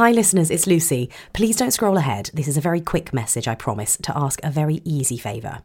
[0.00, 1.10] Hi, listeners, it's Lucy.
[1.34, 2.30] Please don't scroll ahead.
[2.32, 5.60] This is a very quick message, I promise, to ask a very easy favour.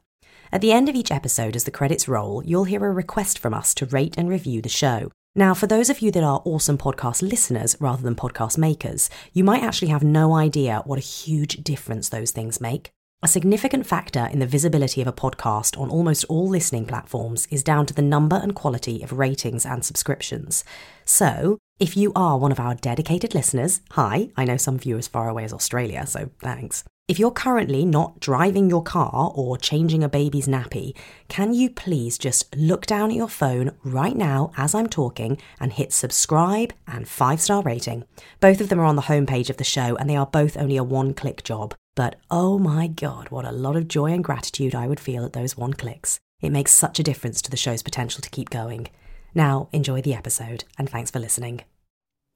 [0.51, 3.53] At the end of each episode, as the credits roll, you'll hear a request from
[3.53, 5.09] us to rate and review the show.
[5.35, 9.45] Now, for those of you that are awesome podcast listeners rather than podcast makers, you
[9.45, 12.91] might actually have no idea what a huge difference those things make.
[13.25, 17.63] A significant factor in the visibility of a podcast on almost all listening platforms is
[17.63, 20.63] down to the number and quality of ratings and subscriptions.
[21.05, 24.99] So, if you are one of our dedicated listeners, hi, I know some of you
[24.99, 26.83] as far away as Australia, so thanks.
[27.07, 30.95] If you're currently not driving your car or changing a baby's nappy,
[31.27, 35.73] can you please just look down at your phone right now as I'm talking and
[35.73, 38.03] hit subscribe and five star rating?
[38.39, 40.77] Both of them are on the homepage of the show and they are both only
[40.77, 41.73] a one click job.
[41.95, 45.33] But oh my god, what a lot of joy and gratitude I would feel at
[45.33, 46.19] those one clicks.
[46.41, 48.89] It makes such a difference to the show's potential to keep going.
[49.33, 51.61] Now, enjoy the episode and thanks for listening.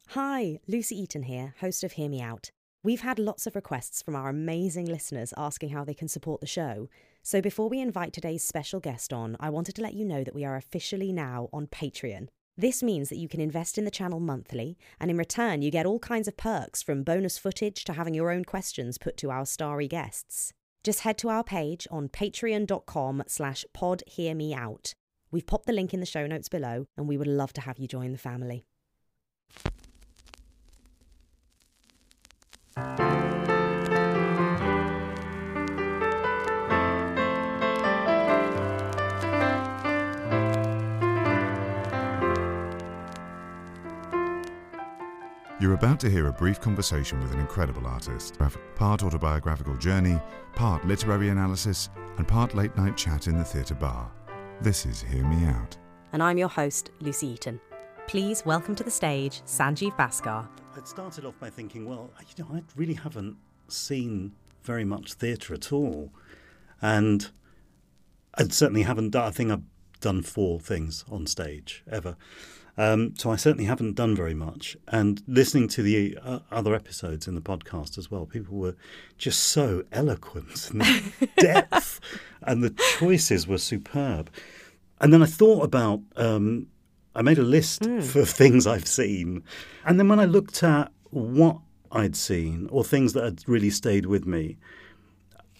[0.09, 2.51] Hi, Lucy Eaton here, host of Hear Me Out.
[2.81, 6.47] We've had lots of requests from our amazing listeners asking how they can support the
[6.47, 6.87] show.
[7.21, 10.33] So before we invite today's special guest on, I wanted to let you know that
[10.33, 12.29] we are officially now on Patreon.
[12.59, 15.85] This means that you can invest in the channel monthly, and in return, you get
[15.85, 19.45] all kinds of perks from bonus footage to having your own questions put to our
[19.45, 20.51] starry guests.
[20.83, 24.91] Just head to our page on patreon.com slash podhearmeout.
[25.31, 27.79] We've popped the link in the show notes below, and we would love to have
[27.79, 28.65] you join the family.
[45.61, 48.37] You're about to hear a brief conversation with an incredible artist.
[48.75, 50.17] Part autobiographical journey,
[50.55, 54.09] part literary analysis, and part late night chat in the theatre bar.
[54.61, 55.77] This is Hear Me Out.
[56.13, 57.59] And I'm your host, Lucy Eaton.
[58.07, 60.47] Please welcome to the stage Sanjeev Bhaskar.
[60.77, 63.35] I'd started off by thinking, well, you know, I really haven't
[63.67, 64.31] seen
[64.63, 66.13] very much theatre at all.
[66.81, 67.29] And
[68.35, 69.63] I certainly haven't done, I think I've
[69.99, 72.15] done four things on stage ever.
[72.79, 74.77] Um, so I certainly haven't done very much.
[74.87, 78.77] And listening to the uh, other episodes in the podcast as well, people were
[79.17, 81.99] just so eloquent and the depth
[82.41, 84.31] and the choices were superb.
[85.01, 86.67] And then I thought about, um,
[87.13, 89.43] I made a list for things I've seen.
[89.83, 91.57] And then when I looked at what
[91.91, 94.57] I'd seen or things that had really stayed with me,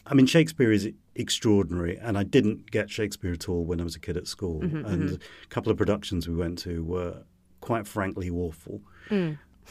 [0.08, 3.96] I mean, Shakespeare is extraordinary, and I didn't get Shakespeare at all when I was
[3.96, 4.62] a kid at school.
[4.62, 7.24] and a couple of productions we went to were
[7.62, 8.82] quite frankly awful.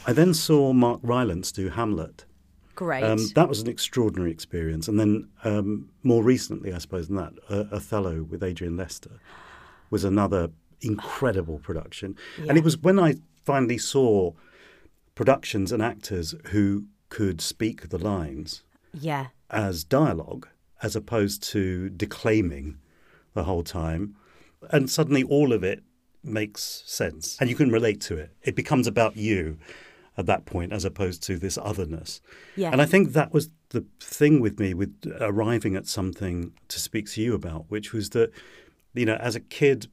[0.07, 2.25] I then saw Mark Rylance do Hamlet.
[2.75, 3.03] Great.
[3.03, 4.87] Um, that was an extraordinary experience.
[4.87, 9.19] And then um, more recently, I suppose, than that, uh, Othello with Adrian Lester
[9.89, 12.15] was another incredible production.
[12.47, 14.31] And it was when I finally saw
[15.13, 19.27] productions and actors who could speak the lines yeah.
[19.49, 20.47] as dialogue
[20.81, 22.77] as opposed to declaiming
[23.33, 24.15] the whole time.
[24.71, 25.83] And suddenly all of it
[26.23, 28.31] makes sense and you can relate to it.
[28.43, 29.57] It becomes about you
[30.17, 32.21] at that point as opposed to this otherness.
[32.57, 32.71] Yeah.
[32.71, 37.09] And I think that was the thing with me with arriving at something to speak
[37.11, 38.31] to you about, which was that,
[38.93, 39.87] you know, as a kid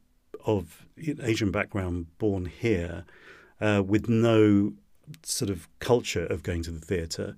[0.44, 0.86] of
[1.22, 3.04] Asian background born here,
[3.60, 4.72] uh, with no
[5.22, 7.36] sort of culture of going to the theatre,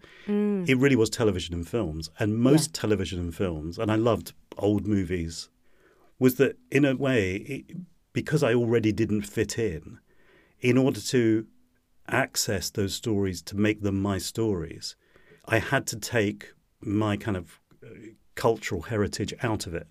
[0.66, 2.10] it really was television and films.
[2.18, 5.48] And most television and films, and I loved old movies,
[6.18, 7.64] was that in a way, it,
[8.12, 9.98] because I already didn't fit in,
[10.60, 11.46] in order to
[12.08, 14.96] access those stories to make them my stories,
[15.46, 17.88] I had to take my kind of uh,
[18.34, 19.88] cultural heritage out of it.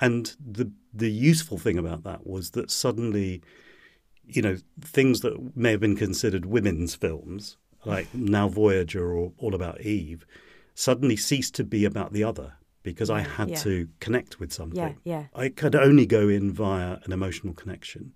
[0.00, 3.42] And the the useful thing about that was that suddenly,
[4.36, 9.54] you know, things that may have been considered women's films, like Now Voyager or All
[9.54, 10.26] About Eve,
[10.74, 13.56] suddenly ceased to be about the other because I had yeah.
[13.58, 14.78] to connect with something.
[14.78, 15.24] Yeah, yeah.
[15.34, 18.14] I could only go in via an emotional connection.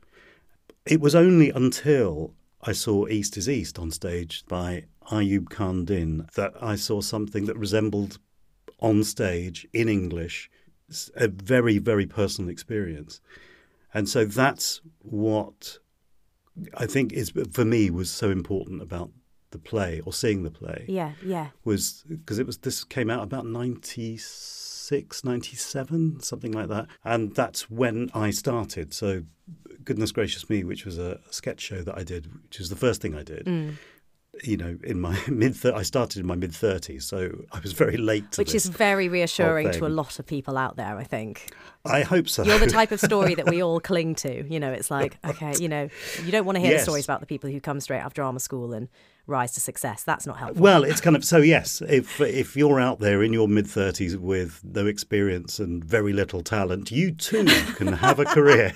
[0.86, 6.26] It was only until I saw East is East on stage by Ayub Khan Din
[6.34, 8.18] that I saw something that resembled
[8.80, 10.50] on stage in English
[11.16, 13.20] a very, very personal experience.
[13.92, 15.78] And so that's what
[16.76, 19.10] I think is for me was so important about
[19.50, 21.48] the play or seeing the play Yeah, yeah.
[21.64, 27.70] was because it was this came out about 96 97 something like that and that's
[27.70, 29.22] when i started so
[29.84, 33.00] goodness gracious me which was a sketch show that i did which was the first
[33.00, 33.74] thing i did Mm.
[34.42, 37.72] You know in my mid thir- i started in my mid 30s so i was
[37.72, 41.04] very late to Which is very reassuring to a lot of people out there, I
[41.04, 41.50] think.
[41.84, 44.46] i hope so You're the type of story that we all cling to.
[44.48, 45.88] You know, it's like, okay, you know,
[46.24, 46.80] you don't want to hear Yes.
[46.80, 48.88] the stories about the people who come straight out of drama school and
[49.26, 50.02] rise to success.
[50.02, 50.62] That's not helpful.
[50.62, 51.38] Well, it's kind of so.
[51.38, 56.12] Yes, if if you're out there in your mid thirties with no experience and very
[56.12, 57.44] little talent, you too
[57.76, 58.72] can have a career.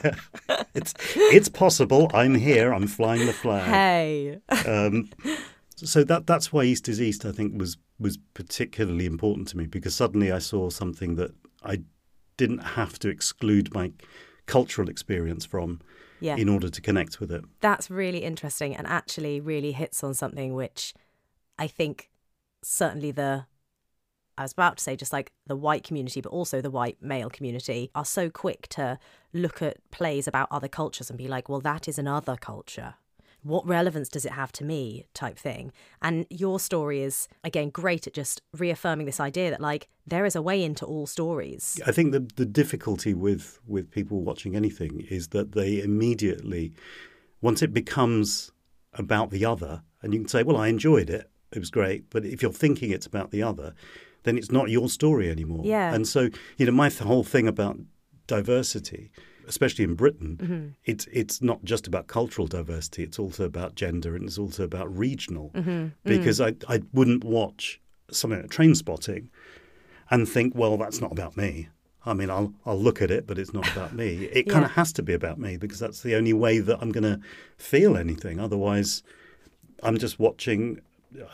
[0.75, 2.11] it's it's possible.
[2.15, 2.73] I'm here.
[2.73, 3.67] I'm flying the flag.
[3.67, 4.41] hey.
[4.67, 5.11] Um,
[5.77, 7.25] so that that's why East is East.
[7.25, 11.33] I think was was particularly important to me because suddenly I saw something that
[11.65, 11.83] I
[12.37, 13.93] didn't have to exclude my
[14.47, 15.81] cultural experience from
[16.21, 16.37] Yeah.
[16.37, 17.45] in order to connect with it.
[17.61, 20.95] That's really interesting and actually really hits on something which
[21.59, 22.11] I think
[22.63, 23.47] certainly the
[24.37, 27.29] I was about to say just like the white community, but also the white male
[27.29, 28.99] community are so quick to
[29.33, 32.95] look at plays about other cultures and be like, well, that is another culture.
[33.43, 35.07] What relevance does it have to me?
[35.15, 35.73] type thing.
[36.03, 40.37] And your story is, again, great at just reaffirming this idea that, like, there is
[40.37, 41.81] a way into all stories.
[41.87, 46.73] I think the the difficulty with with people watching anything is that they immediately,
[47.41, 48.53] once it becomes
[48.95, 52.25] about the other, and you can say, "Well, I enjoyed it; it was great," but
[52.25, 53.75] if you're thinking it's about the other,
[54.23, 55.63] then it's not your story anymore.
[55.65, 55.95] Yeah.
[55.95, 57.79] And so, you know, my th- whole thing about
[58.27, 59.11] diversity,
[59.49, 60.67] especially in Britain, mm-hmm.
[60.85, 64.95] it's it's not just about cultural diversity; it's also about gender, and it's also about
[64.97, 65.51] regional.
[65.55, 65.71] Mm-hmm.
[65.71, 65.93] Mm.
[66.05, 67.81] Because I I wouldn't watch
[68.11, 69.29] something like Trainspotting
[70.11, 71.69] and think, well, that's not about me.
[72.07, 74.29] I mean, I'll I'll look at it, but it's not about me.
[74.33, 76.93] It kind of has to be about me because that's the only way that I'm
[76.93, 77.21] going to
[77.57, 78.39] feel anything.
[78.39, 79.03] Otherwise,
[79.83, 80.81] I'm just watching.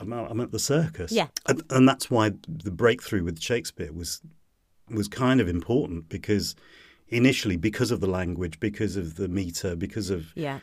[0.00, 1.10] I'm, out, I'm at the circus.
[1.10, 1.26] Yeah.
[1.48, 4.22] and, and that's why the breakthrough with Shakespeare was
[4.88, 6.54] was kind of important because
[7.08, 10.60] initially, because of the language, because of the meter, because of Yeah.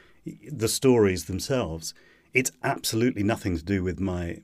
[0.52, 1.94] the stories themselves,
[2.34, 4.42] it's absolutely nothing to do with my.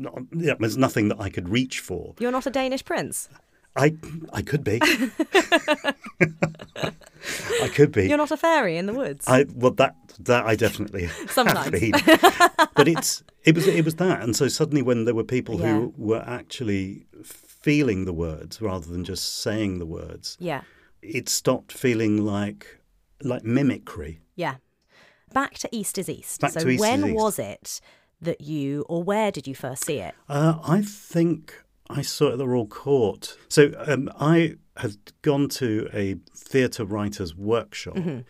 [0.00, 2.14] Not, yeah, there's nothing that I could reach for.
[2.20, 3.28] You're not a Danish prince.
[3.76, 3.94] I
[4.32, 4.78] I could be.
[7.62, 8.08] I could be.
[8.08, 9.24] You're not a fairy in the woods.
[9.28, 11.70] I well that that I definitely have Sometimes.
[12.74, 15.72] but it's it was it was that, and so suddenly when there were people Yeah.
[15.80, 20.62] who were actually feeling the words rather than just saying the words, yeah.
[21.02, 22.80] It stopped feeling like
[23.22, 24.20] like mimicry.
[24.36, 24.56] Yeah.
[25.32, 26.40] Back to East is East.
[26.40, 27.80] Back so East when was it
[28.20, 30.14] that you, or where did you first see it?
[30.28, 33.36] Uh, I think I saw it at the Royal Court.
[33.48, 38.20] So um, I had gone to a theatre writers workshop Mm-hmm.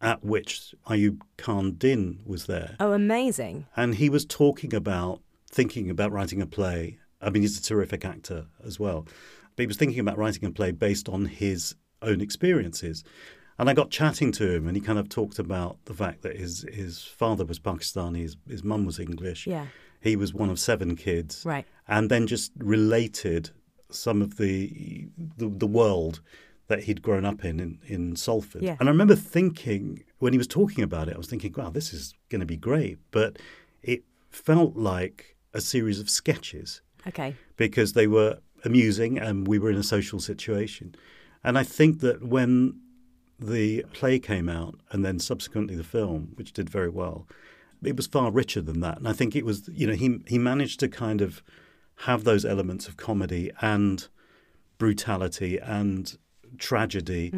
[0.00, 2.76] at which Ayub Khan Din was there.
[2.80, 3.66] Oh, amazing.
[3.76, 5.20] And he was talking about
[5.50, 6.98] thinking about writing a play.
[7.20, 9.06] I mean, he's a terrific actor as well.
[9.56, 13.04] But he was thinking about writing a play based on his own experiences.
[13.58, 16.36] And I got chatting to him, and he kind of talked about the fact that
[16.36, 19.46] his, his father was Pakistani, his, his mum was English.
[19.46, 19.66] Yeah.
[20.00, 21.42] He was one of seven kids.
[21.44, 21.66] Right.
[21.86, 23.50] And then just related
[23.90, 26.20] some of the the, the world
[26.68, 28.62] that he'd grown up in, in in Salford.
[28.62, 28.76] Yeah.
[28.80, 31.92] And I remember thinking when he was talking about it, I was thinking, wow, this
[31.92, 32.98] is going to be great.
[33.10, 33.38] But
[33.82, 37.34] it felt like a series of sketches Okay.
[37.56, 40.94] because they were amusing and we were in a social situation.
[41.42, 42.80] And I think that when
[43.38, 47.26] the play came out and then subsequently the film, which did very well,
[47.82, 48.98] it was far richer than that.
[48.98, 51.42] And I think it was, you know, he he managed to kind of
[52.04, 54.08] have those elements of comedy and
[54.78, 56.16] brutality and
[56.58, 57.30] tragedy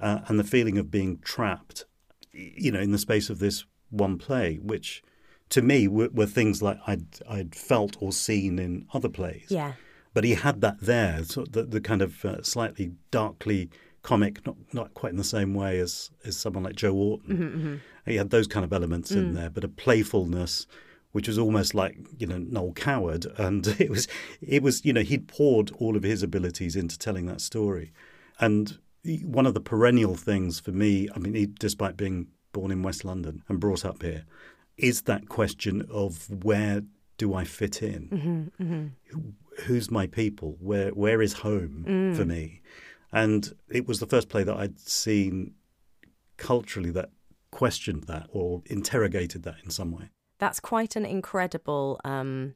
[0.00, 1.84] uh, and the feeling of being trapped,
[2.32, 5.02] you know, in the space of this one play, which
[5.50, 9.46] to me were, were things like I'd I'd felt or seen in other plays.
[9.48, 9.72] Yeah.
[10.18, 13.70] But he had that there, so the, the kind of uh, slightly darkly
[14.02, 17.36] comic, not not quite in the same way as as someone like Joe Orton.
[17.36, 17.76] Mm-hmm, mm-hmm.
[18.04, 19.34] He had those kind of elements in mm.
[19.36, 20.66] there, but a playfulness,
[21.12, 24.08] which was almost like you know Noel Coward, and it was
[24.40, 27.92] it was you know he'd poured all of his abilities into telling that story,
[28.40, 28.76] and
[29.22, 33.04] one of the perennial things for me, I mean, he, despite being born in West
[33.04, 34.24] London and brought up here,
[34.76, 36.82] is that question of where
[37.18, 38.50] do I fit in?
[38.58, 39.18] Mm-hmm,
[39.66, 40.56] who's my people?
[40.60, 42.62] Where where is home for me?
[43.12, 45.54] And it was the first play that I'd seen
[46.36, 47.10] culturally that
[47.50, 50.10] questioned that or interrogated that in some way.
[50.38, 52.00] That's quite an incredible.
[52.04, 52.54] Um,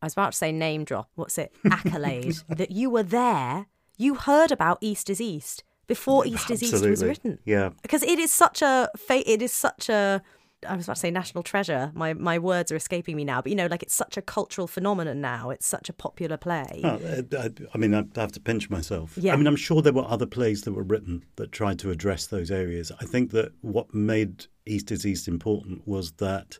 [0.00, 1.10] I was about to say name drop.
[1.14, 1.54] What's it?
[1.70, 3.66] Accolade that you were there.
[3.96, 7.38] You heard about East is East before East is East was written.
[7.44, 7.70] Yeah.
[7.82, 10.22] because it is such a it is such a
[10.68, 11.90] I was about to say national treasure.
[11.94, 14.66] My my words are escaping me now, but you know, like it's such a cultural
[14.66, 15.50] phenomenon now.
[15.50, 16.80] It's such a popular play.
[16.84, 19.16] Oh, uh, I, I, I mean, I have to pinch myself.
[19.16, 19.32] Yeah.
[19.32, 22.26] I mean, I'm sure there were other plays that were written that tried to address
[22.26, 22.92] those areas.
[23.00, 26.58] I think that what made East is East important was that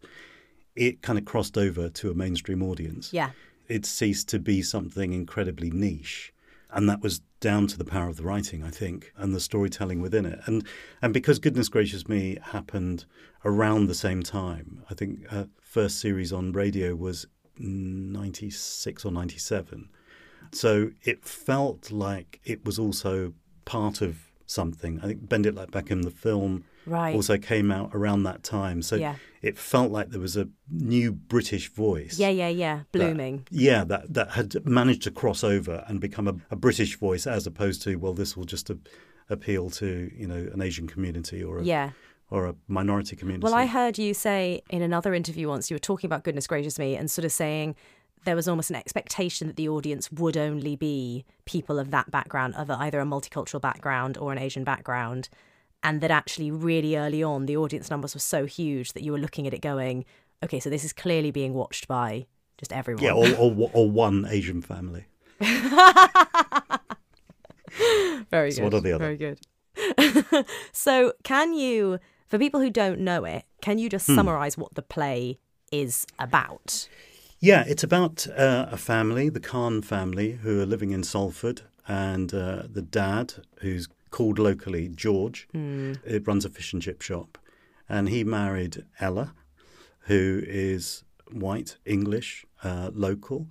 [0.75, 3.13] it kind of crossed over to a mainstream audience.
[3.13, 3.31] Yeah.
[3.69, 6.33] It ceased to be something incredibly niche.
[6.73, 10.01] And that was down to the power of the writing, I think, and the storytelling
[10.01, 10.41] within it.
[10.47, 10.67] And
[11.01, 13.05] and because Goodness Gracious Me happened
[13.45, 17.27] around the same time, I think uh, first series on radio was
[17.59, 19.89] ninety six or ninety seven.
[20.53, 25.01] So it felt like it was also part of something.
[25.03, 27.15] I think Bend It Like Beckham, the film, Right.
[27.15, 28.83] also came out around that time.
[28.83, 29.17] So Yeah.
[29.41, 32.19] it felt like there was a new British voice.
[32.19, 32.77] Yeah, yeah, yeah.
[32.79, 33.47] that- Blooming.
[33.51, 37.47] yeah, that, that had managed to cross over and become a, a British voice as
[37.47, 38.79] opposed to, well, this will just a,
[39.31, 41.91] appeal to, you know, an Asian community or a, Yeah.
[42.31, 43.45] or a minority community.
[43.45, 46.79] Well, I heard you say in another interview once, you were talking about Goodness Gracious
[46.79, 47.77] Me and sort of saying
[48.25, 52.55] there was almost an expectation that the audience would only be people of that background,
[52.55, 55.29] of either a multicultural background or an Asian background.
[55.85, 59.19] And that actually, really early on, the audience numbers were so huge that you were
[59.19, 60.05] looking at it going,
[60.45, 62.27] okay, so this is clearly being watched by
[62.59, 63.03] just everyone.
[63.05, 65.07] yeah, or, or, or one Asian family.
[68.31, 68.65] Very So good.
[68.65, 69.17] what are the other?
[69.17, 70.47] Very good.
[70.73, 71.99] so, can you,
[72.29, 73.93] for people who don't know it, can you Hmm.
[73.93, 75.39] just summarize what the play
[75.71, 76.89] is about?
[77.41, 82.33] Yeah, it's about uh, a family, the Khan family, who are living in Salford, and
[82.33, 85.49] uh, the dad, who's called locally George,
[86.05, 87.39] it runs a fish and chip shop,
[87.89, 89.35] and he married Ella,
[90.07, 91.03] who is
[91.33, 93.49] white, English, uh, local,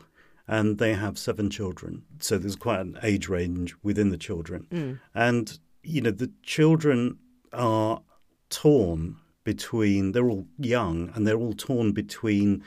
[0.47, 2.03] and they have seven children.
[2.19, 7.17] So there's quite an age range within the children, and you know the children
[7.51, 8.01] are
[8.49, 10.11] torn between.
[10.13, 12.63] They're all young, and they're all torn between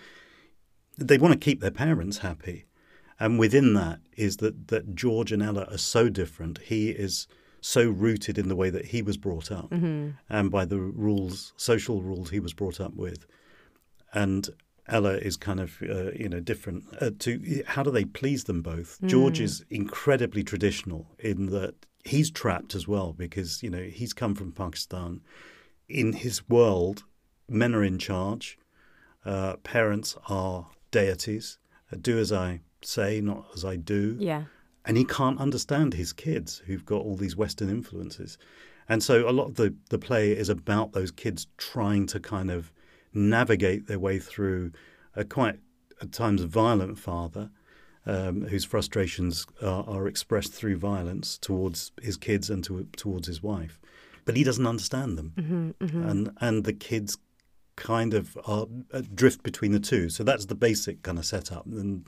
[0.98, 2.66] they want to keep their parents happy.
[3.18, 6.58] And within that is that, that George and Ella are so different.
[6.58, 7.26] He is
[7.64, 9.72] so rooted in the way that he was brought up
[10.28, 13.24] and by the rules, social rules he was brought up with.
[14.12, 14.50] And
[14.86, 16.84] Ella is kind of, uh, you know, different.
[17.00, 18.98] Uh, to How do they please them both?
[19.06, 24.34] George is incredibly traditional in that he's trapped as well because, you know, he's come
[24.34, 25.22] from Pakistan.
[25.88, 27.04] In his world,
[27.48, 28.58] men are in charge
[29.24, 31.58] uh, parents are deities.
[31.90, 34.16] Uh, do as I say, not as I do.
[34.20, 34.44] Yeah.
[34.84, 38.36] And he can't understand his kids who've got all these Western influences.
[38.88, 42.50] And so a lot of the, the play is about those kids trying to kind
[42.50, 42.70] of
[43.14, 44.72] navigate their way through
[45.16, 45.58] a quite,
[46.02, 47.50] at times, violent father
[48.06, 53.42] um, whose frustrations are, are expressed through violence towards his kids and to, towards his
[53.42, 53.80] wife.
[54.26, 55.74] But he doesn't understand them.
[56.08, 57.16] And, and the kids
[57.76, 60.08] kind of are, uh, drift between the two.
[60.08, 61.66] So that's the basic kind of setup.
[61.66, 62.04] And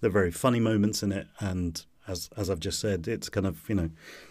[0.00, 3.46] there are very funny moments in it, and as as I've just said, it's kind
[3.46, 3.90] of you know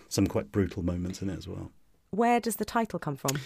[0.10, 1.72] some quite brutal moments in it as well.
[2.12, 3.40] Where does the title come from?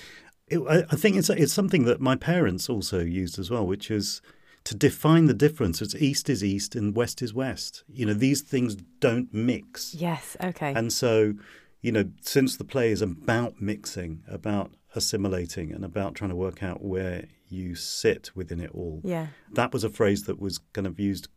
[0.48, 3.89] It, I, I think it's it's something that my parents also used as well, which
[3.91, 4.21] is
[4.65, 5.81] to define the difference.
[5.81, 7.83] It's east is east and west is west.
[7.88, 9.95] You know these things don't mix.
[9.95, 10.38] Yes.
[10.43, 10.74] Okay.
[10.75, 11.33] And so,
[11.81, 16.63] you know, since the play is about mixing, about assimilating, and about trying to work
[16.63, 19.27] out where you sit within it all, yeah.
[19.53, 21.29] that was a phrase that was kind of used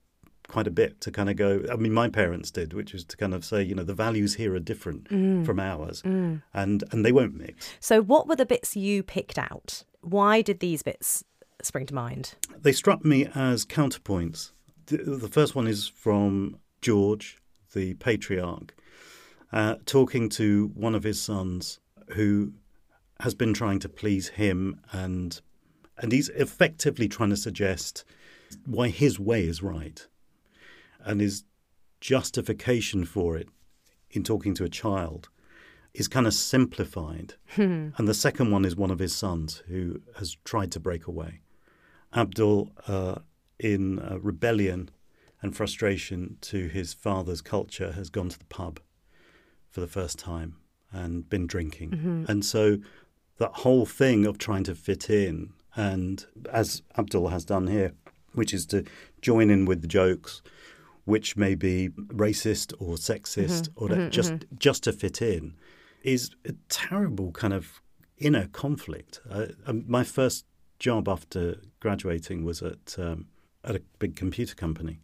[0.49, 1.64] quite a bit to kind of go.
[1.70, 4.34] I mean, my parents did, which was to kind of say, you know, the values
[4.34, 5.08] here are different
[5.46, 7.75] from ours, and and they won't mix.
[7.80, 9.84] So, what were the bits you picked out?
[10.00, 11.25] Why did these bits
[11.62, 12.34] spring to mind?
[12.61, 14.52] They struck me as counterpoints.
[14.87, 17.38] The, the first one is from George,
[17.72, 18.75] the patriarch,
[19.52, 21.78] uh, talking to one of his sons
[22.11, 22.52] who
[23.20, 25.40] has been trying to please him, and
[25.99, 28.04] and he's effectively trying to suggest
[28.66, 30.06] why his way is right,
[31.04, 31.44] and his
[32.00, 33.49] justification for it
[34.11, 35.28] in talking to a child
[35.94, 37.35] is kind of simplified.
[37.97, 41.40] And the second one is one of his sons who has tried to break away.
[42.14, 43.16] Abdul, uh,
[43.59, 44.90] in uh, rebellion
[45.40, 48.80] and frustration to his father's culture, has gone to the pub
[49.71, 50.56] for the first time
[50.92, 51.90] and been drinking.
[52.28, 52.78] And so
[53.38, 57.92] that whole thing of trying to fit in, and as Abdul has done here,
[58.35, 58.85] which is to
[59.21, 60.42] join in with the jokes,
[61.04, 65.54] which may be racist or sexist or that just just to fit in,
[66.02, 67.80] is a terrible kind of
[68.18, 69.21] inner conflict.
[69.28, 70.44] Uh, um, my first
[70.78, 73.26] job after graduating was at um,
[73.64, 75.00] at a big computer company,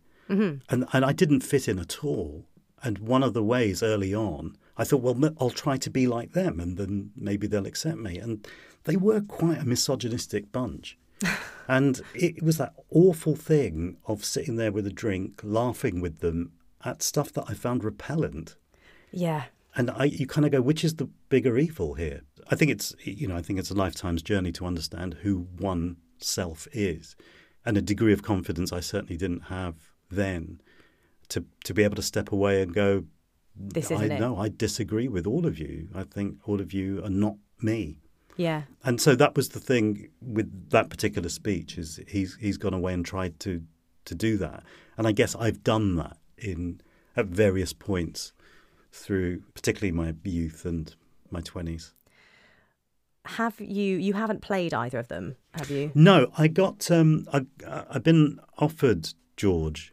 [0.69, 2.45] and and I didn't fit in at all.
[2.81, 6.31] And one of the ways early on, I thought, well, I'll try to be like
[6.33, 8.19] them, and then maybe they'll accept me.
[8.19, 8.47] And
[8.85, 10.97] they were quite a misogynistic bunch.
[11.69, 16.53] and it was that awful thing of sitting there with a drink, laughing with them
[16.85, 18.57] at stuff that I found repellent.
[19.11, 19.45] Yeah.
[19.75, 22.23] And I, you kind of go, which is the bigger evil here?
[22.51, 25.97] I think it's, you know, I think it's a lifetime's journey to understand who one
[26.19, 27.17] self is,
[27.65, 29.75] and a degree of confidence I certainly didn't have
[30.11, 30.61] then,
[31.29, 33.05] to to be able to step away and go,
[33.55, 34.21] This isn't it.
[34.21, 35.89] no, I disagree with all of you.
[35.95, 38.01] I think all of you are not me.
[38.39, 38.63] Yeah.
[38.85, 42.95] And so that was the thing with that particular speech is he's he's gone away
[42.95, 43.63] and tried to
[44.07, 44.63] to do that.
[44.97, 46.81] And I guess I've done that in
[47.17, 48.33] at various points
[48.93, 50.95] through particularly my youth and
[51.31, 51.93] my 20s.
[53.25, 53.99] Have you?
[53.99, 55.91] You haven't played either of them, have you?
[55.95, 57.45] No, I got um I
[57.91, 59.93] I've been offered George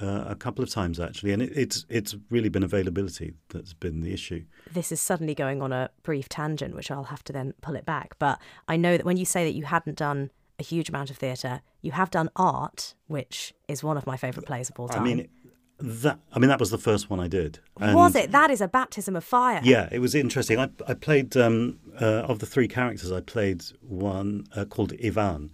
[0.00, 4.00] uh, a couple of times actually and it, it's it's really been availability that's been
[4.00, 4.44] the issue.
[4.72, 7.86] This is suddenly going on a brief tangent, which I'll have to then pull it
[7.86, 8.18] back.
[8.18, 11.16] But I know that when you say that you hadn't done a huge amount of
[11.16, 15.02] theatre, you have done art, which is one of my favourite plays of all time.
[15.02, 15.28] I mean
[15.78, 17.60] that I mean that was the first one I did.
[17.78, 18.32] was it?
[18.32, 19.60] That is a baptism of fire.
[19.62, 20.58] Yeah, it was interesting.
[20.58, 23.12] I, I played um, uh, of the three characters.
[23.12, 25.52] I played one uh, called Ivan,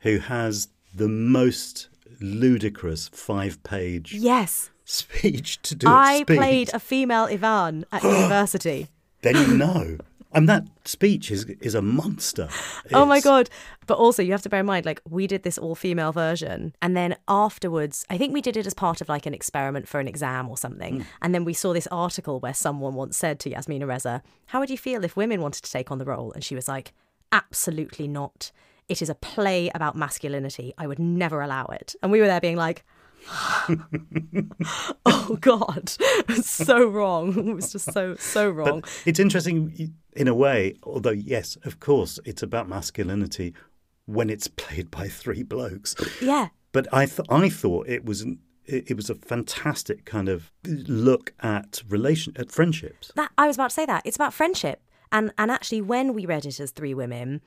[0.00, 1.88] who has the most
[2.20, 4.70] ludicrous five-page Yes.
[4.84, 5.86] speech to do.
[5.88, 6.36] I speed.
[6.36, 8.88] played a female Ivan at university.
[9.22, 9.96] Then you know,
[10.32, 12.48] and that speech is is a monster.
[12.92, 13.48] Oh my god!
[13.86, 16.94] But also, you have to bear in mind, like we did this all-female version, and
[16.96, 20.08] then afterwards, I think we did it as part of like an experiment for an
[20.08, 20.96] exam or something.
[20.96, 21.06] Hmm.
[21.22, 24.70] And then we saw this article where someone once said to Yasmina Reza, "How would
[24.70, 26.92] you feel if women wanted to take on the role?" And she was like,
[27.32, 28.52] "Absolutely not.
[28.88, 30.74] It is a play about masculinity.
[30.78, 32.84] I would never allow it." And we were there being like.
[35.06, 35.88] oh God,
[36.42, 37.48] so wrong.
[37.48, 38.80] It was just so so wrong.
[38.80, 43.54] But it's interesting in a way, although yes, of course, it's about masculinity
[44.06, 45.94] when it's played by three blokes.
[46.20, 50.28] yeah, But I th- I thought it was an, it, it was a fantastic kind
[50.28, 53.10] of look at relation at friendships.
[53.16, 56.26] That I was about to say that it's about friendship, and and actually, when we
[56.26, 57.40] read it as three women,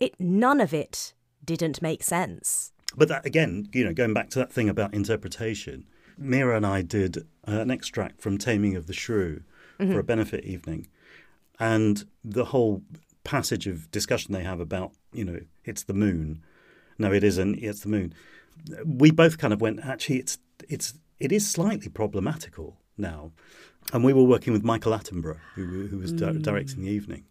[0.00, 1.14] it none of it
[1.44, 2.72] didn't make sense.
[2.96, 5.86] But that again, you know, going back to that thing about interpretation,
[6.20, 9.42] Meera and I did uh, an extract from Taming of the Shrew
[9.78, 10.88] for a benefit evening,
[11.58, 12.82] and the whole
[13.24, 16.42] passage of discussion they have about, you know, it's the moon.
[16.98, 17.58] No, it isn't.
[17.62, 18.12] It's the moon.
[18.84, 19.80] We both kind of went.
[19.82, 20.36] Actually, it's
[20.68, 23.32] it's it is slightly problematical now,
[23.92, 27.24] and we were working with Michael Attenborough, who, who was di- directing the evening,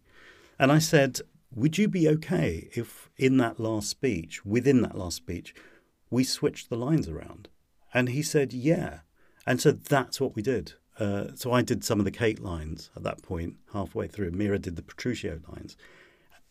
[0.57, 1.19] and I said,
[1.53, 5.53] "Would you be okay if, in that last speech, within that last speech,
[6.09, 7.49] we switched the lines around?"
[7.93, 8.99] And he said, "Yeah."
[9.45, 10.73] And so that's what we did.
[10.99, 14.31] Uh, so I did some of the Kate lines at that point, halfway through.
[14.31, 15.77] Meera did the Petruchio lines,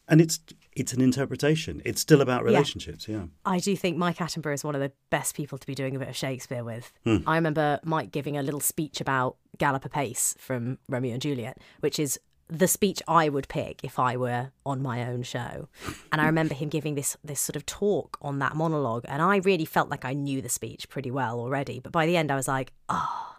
[0.08, 0.40] and it's
[0.72, 1.82] it's an interpretation.
[1.84, 3.06] It's still about relationships.
[3.06, 3.26] Yeah.
[3.44, 5.98] I do think Mike Attenborough is one of the best people to be doing a
[5.98, 6.92] bit of Shakespeare with.
[7.26, 11.98] I remember Mike giving a little speech about Gallop Apace from Romeo and Juliet, which
[11.98, 15.68] is the speech I would pick if I were on my own show.
[16.10, 19.36] And I remember him giving this this sort of talk on that monologue, and I
[19.36, 21.78] really felt like I knew the speech pretty well already.
[21.78, 23.36] But by the end, I was like, oh,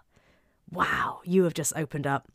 [0.71, 2.27] wow, you have just opened up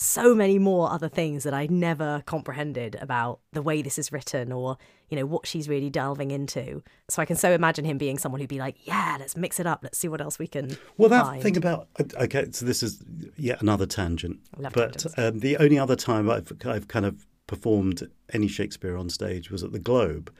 [0.00, 4.52] so many more other things that I'd never comprehended about the way this is written
[4.52, 6.84] or, you know, what she's really delving into.
[7.08, 9.66] So I can so imagine him being someone who'd be like, yeah, let's mix it
[9.66, 9.80] up.
[9.82, 11.42] Let's see what else we can Well, that find.
[11.42, 13.02] thing about okay, so this is
[13.36, 14.38] yet another tangent.
[14.72, 19.50] But um, the only other time I've I've kind of performed any Shakespeare on stage
[19.50, 20.32] was at the Globe,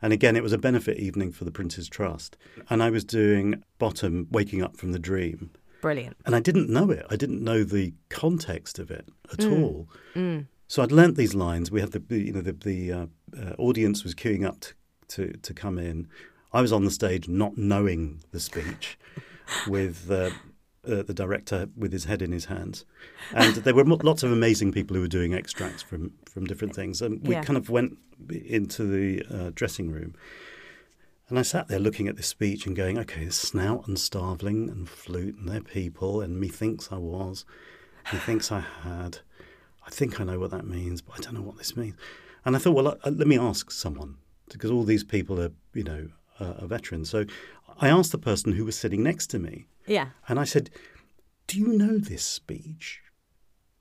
[0.00, 2.38] and again it was a benefit evening for the Prince's Trust,
[2.70, 5.50] and I was doing Bottom, Waking Up from the Dream,
[5.82, 6.16] Brilliant.
[6.24, 7.04] and I didn't know it.
[7.10, 9.52] I didn't know the context of it at Mm.
[9.52, 9.88] all.
[10.68, 11.70] So I'd learnt these lines.
[11.70, 13.06] We had the you know the the uh,
[13.38, 14.72] uh, audience was queuing up to,
[15.08, 16.08] to to come in.
[16.54, 18.98] I was on the stage not knowing the speech,
[19.66, 20.30] with uh,
[20.86, 22.84] uh, the director with his head in his hands,
[23.34, 27.02] and there were lots of amazing people who were doing extracts from from different things.
[27.02, 27.42] And we Yeah.
[27.44, 27.98] kind of went
[28.30, 30.14] into the uh, dressing room.
[31.32, 34.86] And I sat there looking at this speech and going, okay, snout and starveling and
[34.86, 37.46] flute and they're people, and methinks I was,
[38.12, 39.20] methinks I had.
[39.86, 41.94] I think I know what that means, but I don't know what this means.
[42.44, 44.16] And I thought, well, uh, let me ask someone,
[44.52, 47.08] because all these people are, you know, uh, are veterans.
[47.08, 47.24] So
[47.78, 50.08] I asked the person who was sitting next to me, Yeah.
[50.28, 50.68] and I said,
[51.46, 53.00] "Do you know this speech?"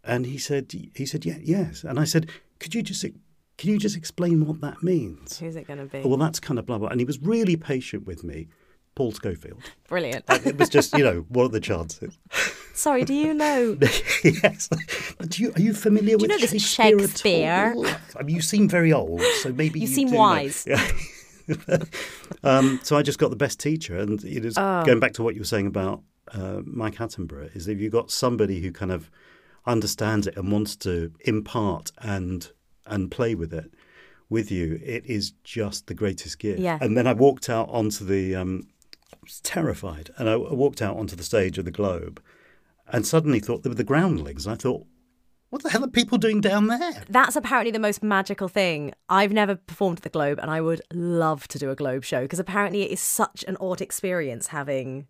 [0.05, 3.01] And he said, "He said, yeah, yes." And I said, "Could you just
[3.61, 6.01] can you just explain what that means?" Who's it going to be?
[6.07, 6.89] Well, that's kind of blah blah.
[6.89, 8.47] And he was really patient with me,
[8.95, 9.61] Paul Scofield.
[9.87, 10.25] Brilliant.
[10.29, 12.17] It was just, you know, what are the chances?
[12.73, 13.77] Sorry, do you know?
[14.23, 14.67] yes.
[15.17, 17.73] But you, are you familiar Do you with know this Shakespeare?
[17.75, 17.99] Shakespeare?
[18.19, 20.19] I mean, you seem very old, so maybe You you, seem do know.
[20.19, 20.65] wise.
[21.47, 21.77] Yeah.
[22.43, 24.83] um, so I just got the best teacher, and it is Oh.
[24.85, 26.01] going back to what you were saying about
[26.33, 27.53] uh, Mike Attenborough.
[27.55, 29.09] Is if you've got somebody who kind of
[29.65, 32.51] understands it and wants to impart and
[32.85, 33.71] and play with it
[34.29, 36.59] with you, it is just the greatest gift.
[36.59, 36.77] Yeah.
[36.81, 38.35] And then I walked out onto the.
[38.35, 38.67] Um,
[39.13, 42.23] I was terrified, and I, I walked out onto the stage of the Globe,
[42.87, 44.47] and suddenly thought they were the groundlings.
[44.47, 44.85] I thought,
[45.49, 47.03] what the hell are people doing down there?
[47.09, 48.93] That's apparently the most magical thing.
[49.09, 52.21] I've never performed at the Globe, and I would love to do a Globe show
[52.21, 55.07] because apparently it is such an odd experience having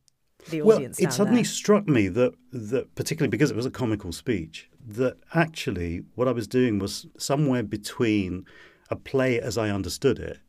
[0.49, 0.99] the audience.
[0.99, 1.51] Well, it suddenly there.
[1.51, 6.31] struck me that that particularly because it was a comical speech, that actually what I
[6.31, 8.45] was doing was somewhere between
[8.89, 10.39] a play as I understood it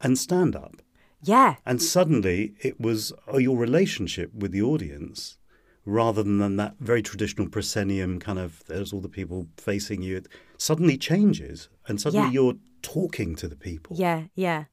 [0.00, 0.76] and stand up.
[1.22, 5.38] yeah, And suddenly it was uh, your relationship with the audience
[5.84, 10.18] rather than that very traditional proscenium kind of there's all the people facing you.
[10.18, 12.32] It suddenly changes and suddenly Yeah.
[12.32, 13.96] you're talking to the people.
[13.96, 14.64] yeah, yeah.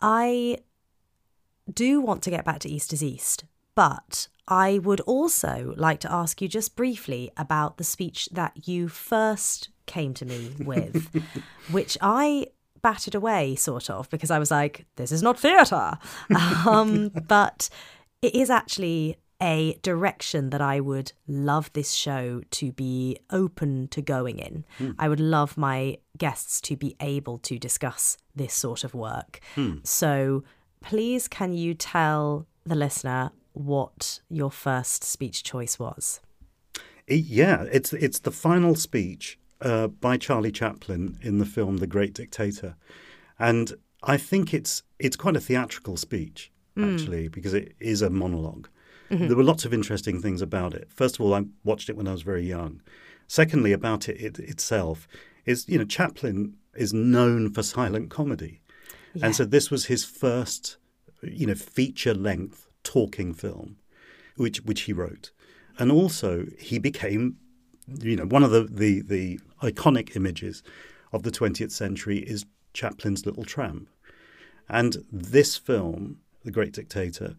[0.00, 0.58] I
[1.72, 6.12] do want to get back to East is East, but I would also like to
[6.12, 11.08] ask you just briefly about the speech that you first came to me with,
[11.70, 12.48] which I
[12.82, 15.98] batted away sort of because I was like, this is not theatre.
[16.66, 17.70] Um, but
[18.20, 24.00] it is actually a direction that I would love this show to be open to
[24.00, 24.64] going in.
[24.98, 29.40] I would love my guests to be able to discuss this sort of work.
[29.82, 30.44] So
[30.80, 36.20] please, can you tell the listener what your first speech choice was?
[37.08, 42.14] Yeah, it's it's the final speech uh, by Charlie Chaplin in the film The Great
[42.14, 42.76] Dictator,
[43.38, 48.66] and I think it's it's quite a theatrical speech actually because it is a monolog
[49.10, 50.88] There were lots of interesting things about it.
[50.90, 52.80] First of all, I watched it when I was very young.
[53.26, 55.06] Secondly, about it, it itself
[55.44, 58.62] is you know Chaplin is known for silent comedy,
[59.22, 60.78] and so this was his first
[61.22, 63.76] you know feature length talking film,
[64.36, 65.32] which which he wrote,
[65.78, 67.36] and also he became
[68.00, 70.62] you know one of the the, the iconic images
[71.12, 73.88] of the 20th century is Chaplin's Little Tramp,
[74.68, 77.36] and this film, The Great Dictator,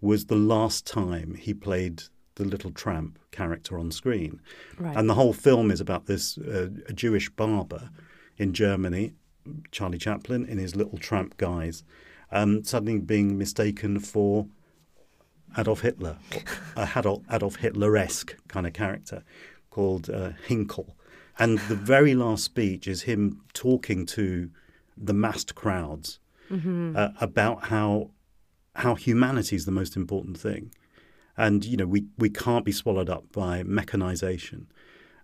[0.00, 2.04] was the last time he played
[2.36, 4.40] the little tramp character on screen.
[4.78, 4.96] Right.
[4.96, 7.90] And the whole film is about this uh, a Jewish barber
[8.36, 9.14] in Germany,
[9.72, 11.82] Charlie Chaplin, in his little tramp guise,
[12.30, 14.46] um, suddenly being mistaken for
[15.56, 16.18] Adolf Hitler,
[16.76, 19.24] a Adolf, Adolf Hitler-esque kind of character
[19.70, 20.94] called uh, Hynkel.
[21.38, 24.50] And the very last speech is him talking to
[24.96, 26.18] the massed crowds
[26.96, 28.10] uh, about how
[28.76, 30.72] how humanity is the most important thing,
[31.36, 34.68] and you know we we can't be swallowed up by mechanization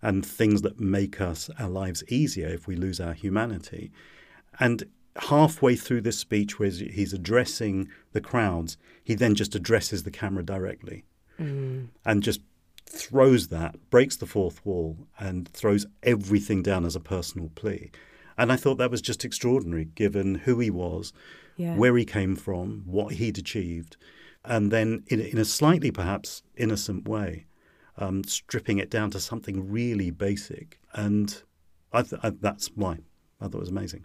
[0.03, 3.92] and things that make us our lives easier if we lose our humanity.
[4.59, 4.85] And
[5.16, 10.42] halfway through this speech, where he's addressing the crowds, he then just addresses the camera
[10.44, 11.05] directly
[11.38, 12.40] and just
[12.87, 17.90] throws that, breaks the fourth wall, and throws everything down as a personal plea.
[18.38, 21.12] And I thought that was just extraordinary, given who he was,
[21.57, 21.75] Yeah.
[21.77, 23.96] where he came from, what he'd achieved,
[24.44, 27.46] and then in, in a slightly perhaps innocent way,
[27.98, 30.81] um, stripping it down to something really basic.
[30.94, 31.42] And
[31.92, 32.98] I th- I, that's why
[33.40, 34.05] I thought it was amazing.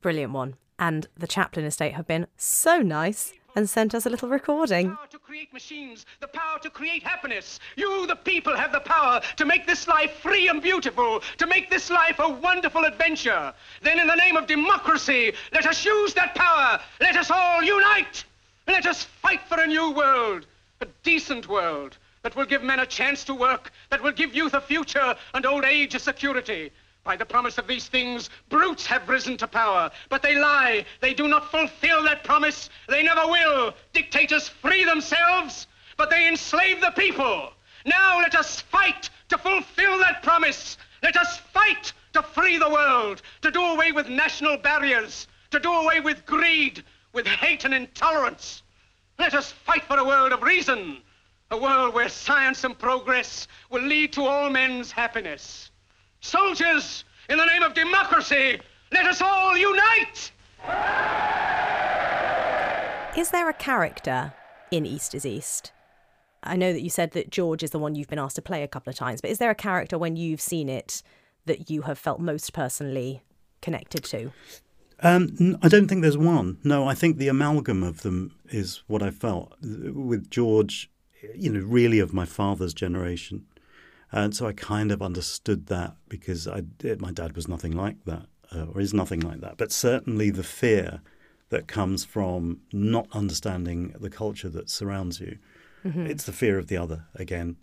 [0.00, 0.56] Brilliant one.
[0.78, 4.90] And the Chaplin estate have been so nice and sent us a little recording.
[4.90, 7.58] The power to create machines, the power to create happiness.
[7.76, 11.68] You, the people, have the power to make this life free and beautiful, to make
[11.68, 13.52] this life a wonderful adventure.
[13.82, 16.80] Then, in the name of democracy, let us use that power.
[17.00, 18.24] Let us all unite.
[18.68, 20.46] Let us fight for a new world,
[20.80, 24.54] a decent world that will give men a chance to work, that will give youth
[24.54, 26.70] a future and old age a security.
[27.08, 30.84] By the promise of these things, brutes have risen to power, but they lie.
[31.00, 32.68] They do not fulfill that promise.
[32.86, 33.72] They never will.
[33.94, 37.54] Dictators free themselves, but they enslave the people.
[37.86, 40.76] Now let us fight to fulfill that promise.
[41.02, 45.72] Let us fight to free the world, to do away with national barriers, to do
[45.72, 48.62] away with greed, with hate and intolerance.
[49.18, 50.98] Let us fight for a world of reason,
[51.50, 55.67] a world where science and progress will lead to all men's happiness.
[56.20, 58.60] Soldiers, in the name of democracy,
[58.92, 60.32] let us all unite!
[63.16, 64.32] Is there a character
[64.70, 65.72] in East is East?
[66.42, 68.62] I know that you said that George is the one you've been asked to play
[68.62, 71.02] a couple of times, but is there a character when you've seen it
[71.46, 73.22] that you have felt most personally
[73.60, 74.32] connected to?
[75.00, 76.58] Um, n- I don't think there's one.
[76.64, 80.90] No, I think the amalgam of them is what I felt with George.
[81.34, 83.46] You know, really of my father's generation,
[84.12, 86.62] and so I kind of understood that because I,
[86.98, 89.56] my dad was nothing like that, uh, or is nothing like that.
[89.58, 91.02] But certainly the fear
[91.50, 95.38] that comes from not understanding the culture that surrounds you.
[96.06, 97.56] It's the fear of the other again,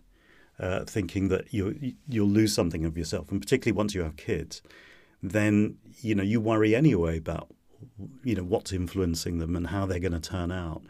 [0.58, 4.62] uh, thinking that you you'll lose something of yourself, and particularly once you have kids,
[5.22, 7.48] then you know you worry anyway about
[8.24, 10.82] you know what's influencing them and how they're going to turn out.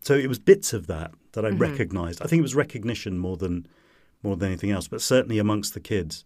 [0.00, 2.20] So it was bits of that that I recognised.
[2.22, 3.66] I think it was recognition more than
[4.24, 6.24] more than anything else, but certainly amongst the kids,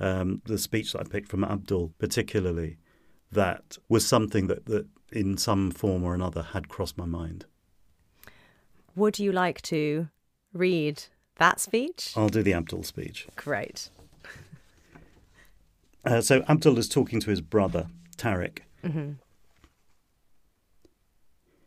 [0.00, 2.78] um, the speech that I picked from Abdul, particularly,
[3.30, 7.44] that was something that, that in some form or another had crossed my mind.
[8.94, 10.08] Would you like to
[10.52, 11.04] read
[11.36, 12.12] that speech?
[12.16, 13.26] I'll do the Abdul speech.
[13.36, 13.90] Great.
[16.04, 18.58] Uh, so Abdul is talking to his brother, Tariq.
[18.82, 19.12] Mm-hmm.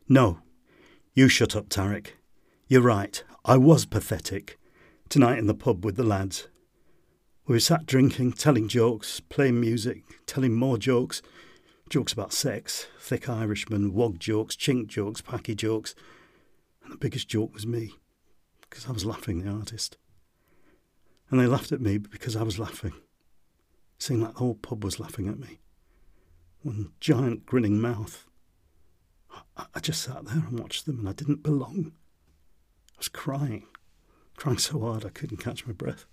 [0.10, 0.40] No,
[1.14, 2.08] you shut up, Tariq.
[2.68, 3.24] You're right.
[3.46, 4.60] I was pathetic.
[5.08, 6.48] Tonight in the pub with the lads.
[7.48, 11.22] We sat drinking, telling jokes, playing music, telling more jokes.
[11.90, 15.94] Jokes about sex, thick Irishmen, wog jokes, chink jokes, packy jokes.
[16.84, 17.94] And the biggest joke was me,
[18.62, 19.98] because I was laughing, the artist.
[21.30, 22.94] And they laughed at me because I was laughing.
[24.00, 25.60] Seemed like the whole pub was laughing at me.
[26.64, 28.26] One giant grinning mouth.
[29.56, 31.94] I, I just sat there and watched them, and I didn't belong.
[32.90, 33.68] I was crying,
[34.46, 36.06] crying so hard I couldn't catch my breath.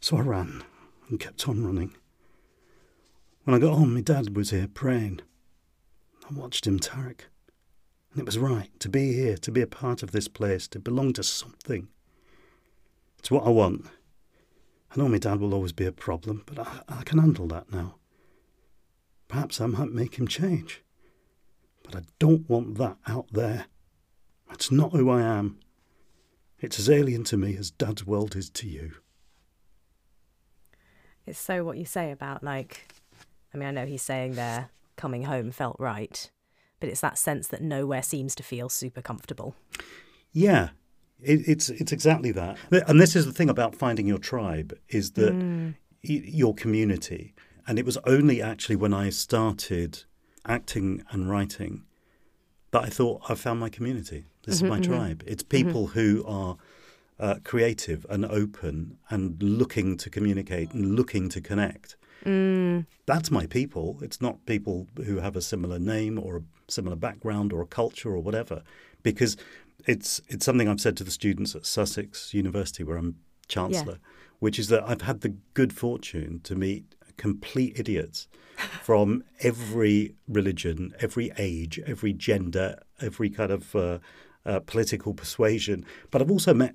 [0.00, 0.62] So I ran
[1.08, 1.96] and kept on running.
[3.42, 5.20] When I got home, my dad was here praying.
[6.30, 7.22] I watched him, Tariq.
[8.12, 10.78] And it was right to be here, to be a part of this place, to
[10.78, 11.88] belong to something.
[13.18, 13.86] It's what I want.
[14.92, 17.72] I know my dad will always be a problem, but I, I can handle that
[17.72, 17.96] now.
[19.26, 20.84] Perhaps I might make him change.
[21.82, 23.66] But I don't want that out there.
[24.48, 25.58] That's not who I am.
[26.64, 28.92] It's as alien to me as Dad's world is to you.
[31.26, 32.88] It's so what you say about, like,
[33.52, 36.30] I mean, I know he's saying there coming home felt right,
[36.80, 39.54] but it's that sense that nowhere seems to feel super comfortable.
[40.32, 40.70] Yeah,
[41.22, 42.58] it, it's it's exactly that.
[42.88, 45.74] And this is the thing about finding your tribe is that Mm.
[46.02, 47.34] your community.
[47.66, 50.04] And it was only actually when I started
[50.44, 51.84] acting and writing
[52.74, 54.24] that I thought I found my community.
[54.44, 54.92] This is my mm-hmm, mm-hmm.
[54.92, 55.24] tribe.
[55.28, 55.68] It's mm-hmm.
[55.68, 56.56] people who are
[57.20, 61.96] uh, creative and open and looking to communicate and looking to connect.
[62.24, 62.86] Mm.
[63.06, 63.98] That's my people.
[64.02, 68.10] It's not people who have a similar name or a similar background or a culture
[68.10, 68.64] or whatever,
[69.04, 69.36] because
[69.86, 73.14] it's it's something I've said to the students at Sussex University, where I'm
[73.46, 73.98] chancellor,
[74.40, 78.28] which is that I've had the good fortune to meet complete idiots
[78.82, 83.98] from every religion, every age, every gender, every kind of uh,
[84.46, 85.84] uh, political persuasion.
[86.10, 86.74] But I've also met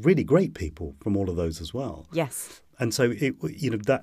[0.00, 2.60] really great people from all of those as well Yes.
[2.80, 4.02] and so it you know that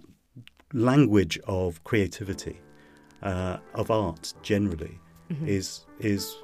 [0.74, 2.60] language of creativity
[3.22, 5.00] uh, of art generally
[5.46, 6.36] is is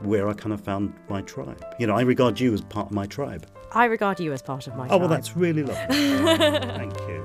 [0.00, 1.64] where I kind of found my tribe.
[1.78, 3.46] You know, I regard you as part of my tribe.
[3.72, 5.96] I regard you as part of my Oh well, that's really lovely.
[6.76, 7.21] Thank you.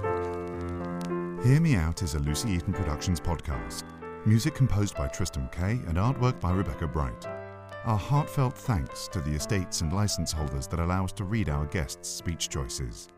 [1.43, 3.83] Hear Me Out is a Lucy Eaton Productions podcast.
[4.25, 7.27] Music composed by Tristan Kay and artwork by Rebecca Bright.
[7.85, 11.67] Our heartfelt thanks to the estates and license holders that allow us to read our
[11.67, 13.09] guests' speech choices.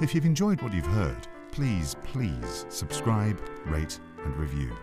[0.00, 4.74] If you've enjoyed what you've heard, please, please subscribe, rate, and review.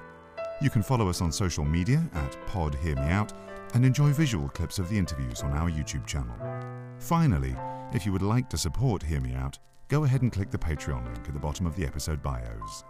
[0.62, 3.34] You can follow us on social media at Pod Hear Me Out
[3.74, 6.36] and enjoy visual clips of the interviews on our YouTube channel.
[7.00, 7.56] Finally,
[7.94, 11.06] if you would like to support Hear Me Out, go ahead and click the Patreon
[11.06, 12.84] link at the bottom of the episode bios.